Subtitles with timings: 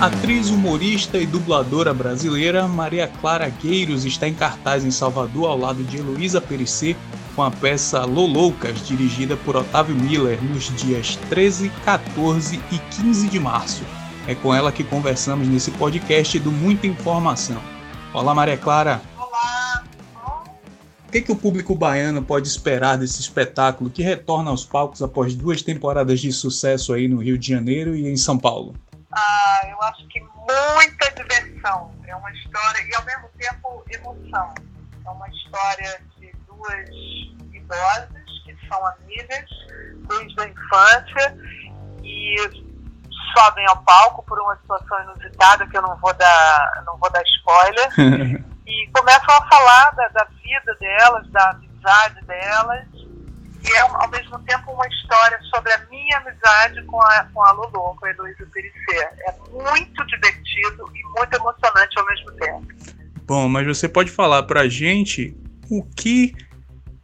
[0.00, 5.84] Atriz, humorista e dubladora brasileira, Maria Clara Gueiros está em cartaz em Salvador ao lado
[5.84, 6.96] de Heloísa Perissé
[7.36, 13.38] com a peça Loloucas, dirigida por Otávio Miller, nos dias 13, 14 e 15 de
[13.38, 13.82] março.
[14.26, 17.60] É com ela que conversamos nesse podcast do Muita Informação.
[18.14, 19.02] Olá, Maria Clara.
[19.18, 19.84] Olá.
[21.06, 25.34] O que, que o público baiano pode esperar desse espetáculo que retorna aos palcos após
[25.34, 28.74] duas temporadas de sucesso aí no Rio de Janeiro e em São Paulo?
[29.12, 29.82] Ah, eu
[30.74, 31.94] muita diversão.
[32.06, 34.54] É uma história e ao mesmo tempo emoção.
[35.04, 36.88] É uma história de duas
[37.52, 39.48] idosas que são amigas
[40.08, 41.38] desde a infância
[42.02, 42.36] e
[43.34, 47.22] sobem ao palco por uma situação inusitada que eu não vou dar, não vou dar
[47.22, 47.88] spoiler.
[48.66, 52.86] e começam a falar da, da vida delas, da amizade delas
[53.62, 57.52] e é ao mesmo tempo uma história sobre a minha amizade com a, com a
[57.52, 59.12] Lulu, com a Heloísa Perissé.
[59.28, 62.66] É muito divertido e muito emocionante ao mesmo tempo.
[63.24, 65.36] Bom, mas você pode falar pra gente
[65.70, 66.34] o que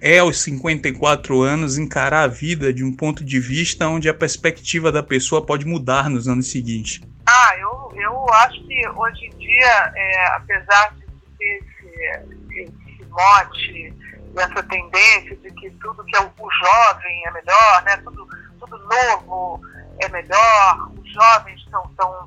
[0.00, 4.90] é aos 54 anos encarar a vida de um ponto de vista onde a perspectiva
[4.90, 7.00] da pessoa pode mudar nos anos seguintes?
[7.26, 11.06] Ah, eu, eu acho que hoje em dia, é, apesar de
[11.38, 13.94] ter esse, esse mote
[14.34, 17.96] dessa tendência de que tudo que é o, jovem é melhor, né?
[17.98, 19.60] tudo, tudo novo
[20.00, 22.21] é melhor, os jovens estão tomando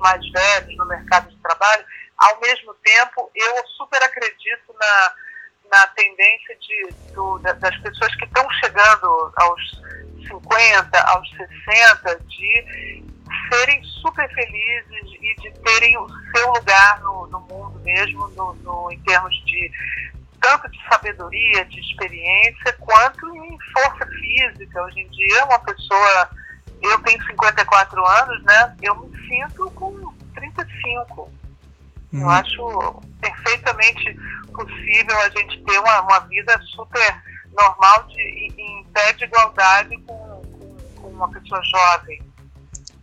[0.00, 1.84] mais velhos no mercado de trabalho.
[2.18, 5.14] Ao mesmo tempo, eu super acredito na,
[5.70, 9.80] na tendência de, do, das pessoas que estão chegando aos
[10.28, 13.04] 50, aos 60, de
[13.48, 18.90] serem super felizes e de terem o seu lugar no, no mundo mesmo, no, no,
[18.90, 19.70] em termos de
[20.40, 24.82] tanto de sabedoria, de experiência, quanto em força física.
[24.84, 26.30] Hoje em dia, uma pessoa,
[26.82, 28.76] eu tenho 54 anos, né?
[28.82, 31.30] Eu me sinto com 35.
[32.12, 32.20] Uhum.
[32.20, 34.16] Eu acho perfeitamente
[34.52, 37.22] possível a gente ter uma, uma vida super
[37.56, 38.22] normal de,
[38.56, 42.22] em pé de igualdade com, com, com uma pessoa jovem.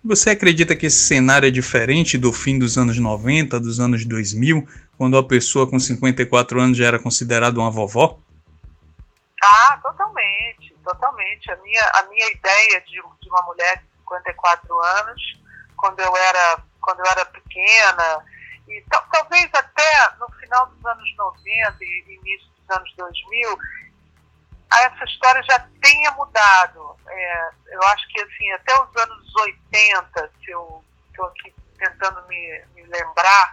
[0.03, 4.66] Você acredita que esse cenário é diferente do fim dos anos 90, dos anos 2000,
[4.97, 8.19] quando a pessoa com 54 anos já era considerada uma vovó?
[9.44, 11.52] Ah, totalmente, totalmente.
[11.52, 15.22] A minha, a minha ideia de, de uma mulher de 54 anos,
[15.75, 18.25] quando eu era, quando eu era pequena,
[18.68, 23.58] e talvez até no final dos anos 90 e início dos anos 2000,
[24.74, 26.96] essa história já tenha mudado.
[27.08, 32.66] É, eu acho que assim, até os anos 80, se eu estou aqui tentando me,
[32.76, 33.52] me, lembrar,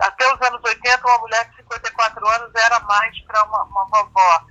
[0.00, 4.46] até os anos 80 uma mulher de 54 anos era mais para uma, uma vovó.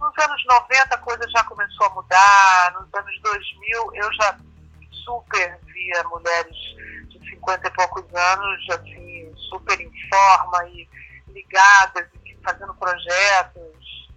[0.00, 4.38] Nos anos 90 a coisa já começou a mudar, nos anos 2000 eu já
[5.04, 6.56] super via mulheres
[7.08, 10.88] de 50 e poucos anos, assim, super em forma e
[11.28, 14.08] ligadas, e fazendo projetos,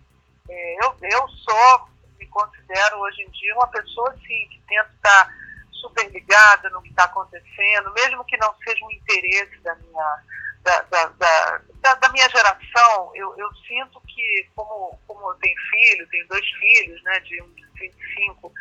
[0.49, 5.33] é, eu, eu sou, me considero hoje em dia uma pessoa assim, que tenta estar
[5.71, 10.23] super ligada no que está acontecendo, mesmo que não seja um interesse da minha,
[10.63, 14.99] da, da, da, da, minha geração, eu, eu sinto que, como,
[15.41, 18.53] tenho filho, tenho dois filhos, né, de um de 25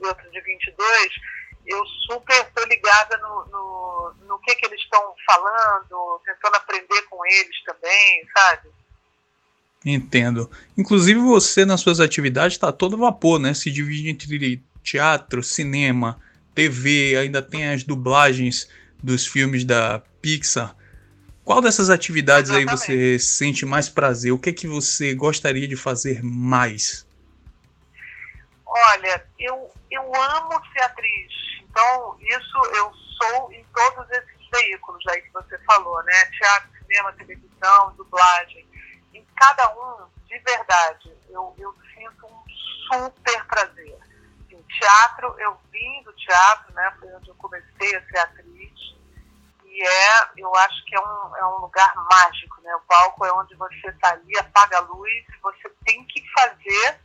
[0.00, 1.12] e outro de 22,
[1.66, 7.24] eu super estou ligada no, no, no que, que eles estão falando, tentando aprender com
[7.26, 8.68] eles também, sabe?
[9.84, 10.50] Entendo.
[10.76, 13.54] Inclusive você nas suas atividades está todo vapor, né?
[13.54, 16.20] Se divide entre teatro, cinema,
[16.54, 18.68] TV, ainda tem as dublagens
[19.02, 20.75] dos filmes da Pixar.
[21.46, 22.90] Qual dessas atividades Exatamente.
[22.90, 24.32] aí você sente mais prazer?
[24.32, 27.06] O que é que você gostaria de fazer mais?
[28.66, 31.32] Olha, eu, eu amo ser atriz.
[31.62, 36.24] Então, isso eu sou em todos esses veículos aí que você falou, né?
[36.36, 38.66] Teatro, cinema, televisão, dublagem
[39.14, 42.42] em cada um, de verdade, eu, eu sinto um
[42.90, 43.96] super prazer.
[44.50, 46.92] Em teatro, eu vim do teatro, né?
[46.98, 48.45] Foi onde eu comecei a ser atriz.
[49.76, 52.74] E é, eu acho que é um, é um lugar mágico, né?
[52.76, 56.98] O palco é onde você está ali, apaga a luz, você tem que fazer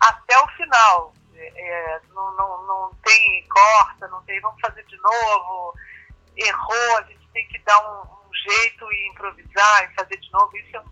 [0.00, 1.14] até o final.
[1.36, 5.72] É, é, não, não, não tem corta, não tem vamos fazer de novo,
[6.36, 10.56] errou, a gente tem que dar um, um jeito e improvisar e fazer de novo.
[10.56, 10.82] Isso é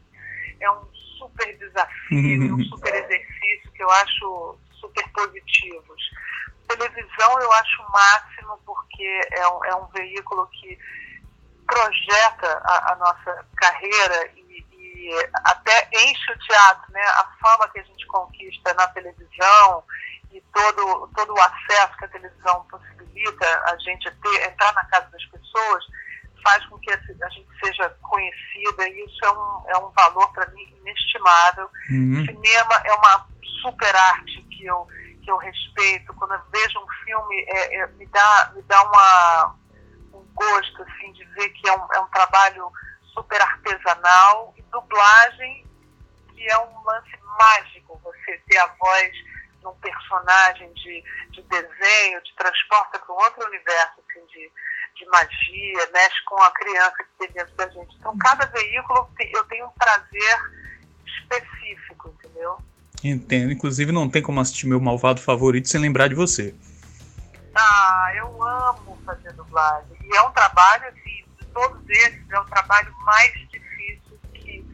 [0.61, 0.87] é um
[1.19, 6.11] super desafio, um super exercício que eu acho super positivos.
[6.69, 10.79] Televisão eu acho o máximo porque é um, é um veículo que
[11.69, 17.03] projeta a, a nossa carreira e, e, até enche o teatro, né?
[17.03, 19.85] A fama que a gente conquista na televisão
[20.32, 25.09] e todo, todo o acesso que a televisão possibilita a gente ter, entrar na casa
[25.11, 25.85] das pessoas,
[26.43, 30.50] faz com que a gente seja conhecida e isso é um, é um valor para
[30.50, 31.71] mim inestimável.
[31.91, 32.25] Uhum.
[32.25, 33.26] Cinema é uma
[33.61, 34.87] super arte que eu,
[35.23, 36.14] que eu respeito.
[36.14, 39.58] Quando eu vejo um filme, é, é, me dá, me dá uma, um
[41.38, 42.73] de ver que é um, é um trabalho
[43.14, 45.64] super artesanal e dublagem
[46.35, 52.20] que é um lance mágico você ter a voz de um personagem de, de desenho,
[52.23, 54.50] te transporta para um outro universo assim, de,
[54.96, 57.96] de magia, mexe com a criança que tem dentro da gente.
[57.99, 60.38] Então, cada veículo eu tenho um prazer
[61.05, 62.58] específico, entendeu?
[63.02, 63.52] Entendo.
[63.52, 66.55] Inclusive, não tem como assistir meu malvado favorito sem lembrar de você.
[67.55, 69.96] Ah, eu amo fazer dublagem.
[70.05, 71.08] E é um trabalho, assim, de
[71.59, 74.65] todos esses, é o trabalho mais difícil que,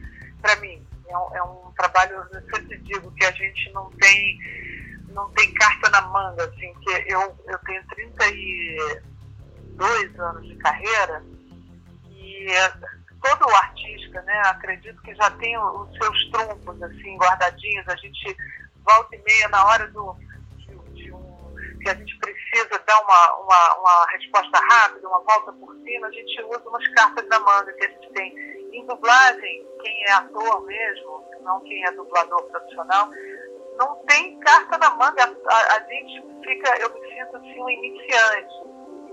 [0.41, 4.39] para mim, é um, é um trabalho, eu sempre digo que a gente não tem,
[5.09, 11.23] não tem carta na manga, assim, que eu, eu tenho 32 anos de carreira
[12.11, 12.47] e
[13.21, 18.37] todo artista, né, acredito que já tem os seus trunfos, assim, guardadinhos, a gente
[18.83, 20.15] volta e meia na hora do,
[21.85, 26.11] que a gente precisa dar uma, uma, uma resposta rápida, uma volta por cima, a
[26.11, 28.33] gente usa umas cartas na manga que a gente tem
[28.73, 33.07] em dublagem, quem é ator mesmo, não quem é dublador profissional,
[33.77, 35.23] não tem carta na manga.
[35.25, 38.53] A, a gente fica, eu me sinto assim um iniciante.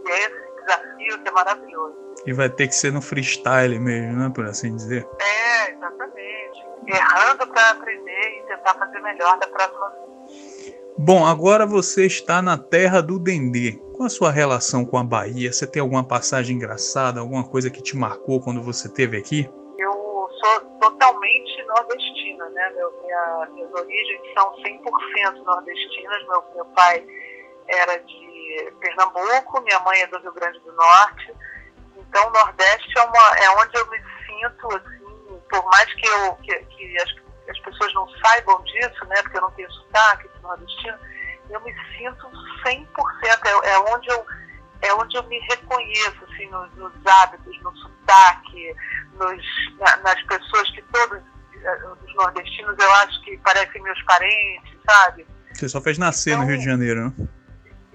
[0.05, 2.15] E é esse desafio que é maravilhoso.
[2.25, 4.33] E vai ter que ser no freestyle mesmo, né?
[4.35, 5.07] Por assim dizer.
[5.21, 6.67] É, exatamente.
[6.87, 10.13] Errando para aprender e tentar fazer melhor da próxima vez.
[10.99, 13.73] Bom, agora você está na terra do Dendê.
[13.94, 15.53] Qual a sua relação com a Bahia?
[15.53, 19.49] Você tem alguma passagem engraçada, alguma coisa que te marcou quando você esteve aqui?
[19.79, 22.73] Eu sou totalmente nordestina, né?
[22.77, 26.29] Meu, minha, minhas origens são 100% nordestinas.
[26.29, 27.05] Meu, meu pai
[27.69, 31.35] era de Pernambuco, minha mãe é do Rio Grande do Norte.
[31.97, 36.35] Então, o Nordeste é, uma, é onde eu me sinto, assim, por mais que, eu,
[36.37, 36.97] que, que
[37.52, 39.22] as pessoas não saibam disso, né?
[39.22, 40.99] Porque eu não tenho sotaque nordestino,
[41.50, 42.28] eu me sinto
[42.64, 42.87] 100%,
[43.25, 44.26] é, é onde eu
[44.82, 48.75] é onde eu me reconheço assim, nos, nos hábitos, no sotaque,
[49.14, 49.44] nos,
[49.78, 51.22] na, nas pessoas que todos
[51.54, 55.25] eh, os nordestinos eu acho que parecem meus parentes, sabe?
[55.54, 57.28] Você só fez nascer então, no Rio de Janeiro, né?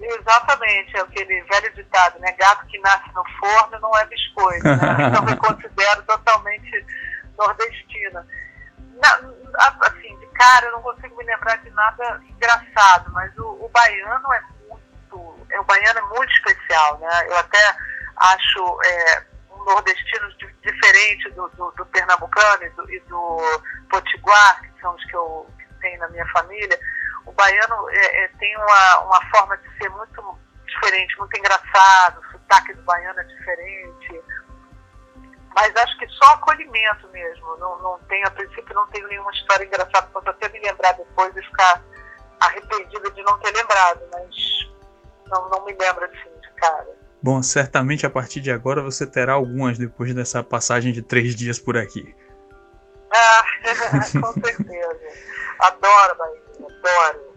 [0.00, 2.32] Exatamente, é aquele velho ditado, né?
[2.38, 4.64] Gato que nasce no forno não é biscoito.
[4.64, 4.78] Né?
[5.08, 6.86] Então eu me considero totalmente
[7.36, 8.26] nordestina.
[9.80, 14.32] Assim, de cara eu não consigo me lembrar de nada engraçado, mas o, o baiano
[14.32, 17.26] é muito, é, o baiano é muito especial, né?
[17.28, 17.76] Eu até
[18.16, 20.28] acho é, um nordestino
[20.62, 25.46] diferente do, do, do pernambucano e do, e do, potiguar, que são os que eu
[25.80, 26.78] tenho na minha família.
[27.26, 32.32] O baiano é, é, tem uma, uma forma de ser muito diferente, muito engraçado, o
[32.32, 34.22] sotaque do baiano é diferente,
[35.54, 37.56] mas acho que só acolhimento mesmo.
[37.58, 40.08] Não, não tenho, a princípio, não tenho nenhuma história engraçada.
[40.12, 41.82] Posso até me lembrar depois e ficar
[42.40, 44.34] arrependida de não ter lembrado, mas
[45.28, 46.98] não, não me lembro assim de cara.
[47.22, 51.58] Bom, certamente a partir de agora você terá algumas depois dessa passagem de três dias
[51.58, 52.14] por aqui.
[53.12, 53.44] Ah,
[54.20, 55.00] com certeza.
[55.58, 57.28] Adoro, Bahia, adoro.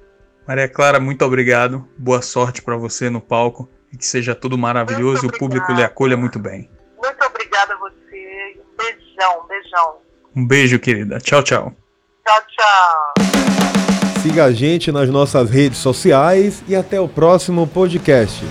[0.48, 1.88] Maria Clara, muito obrigado.
[1.98, 5.84] Boa sorte para você no palco e que seja tudo maravilhoso e o público lhe
[5.84, 6.70] acolha muito bem.
[9.22, 9.96] Beijão, um beijão.
[10.36, 11.20] Um beijo, querida.
[11.20, 11.74] Tchau, tchau.
[12.26, 14.22] Tchau, tchau.
[14.22, 18.44] Siga a gente nas nossas redes sociais e até o próximo podcast.